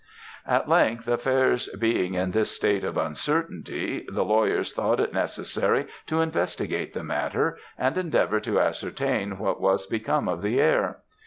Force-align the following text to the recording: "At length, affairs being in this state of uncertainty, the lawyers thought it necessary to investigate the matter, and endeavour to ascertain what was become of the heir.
"At 0.47 0.67
length, 0.67 1.07
affairs 1.07 1.67
being 1.77 2.15
in 2.15 2.31
this 2.31 2.49
state 2.49 2.83
of 2.83 2.97
uncertainty, 2.97 4.03
the 4.11 4.25
lawyers 4.25 4.73
thought 4.73 4.99
it 4.99 5.13
necessary 5.13 5.85
to 6.07 6.21
investigate 6.21 6.95
the 6.95 7.03
matter, 7.03 7.59
and 7.77 7.95
endeavour 7.95 8.39
to 8.39 8.59
ascertain 8.59 9.37
what 9.37 9.61
was 9.61 9.85
become 9.85 10.27
of 10.27 10.41
the 10.41 10.59
heir. 10.59 11.01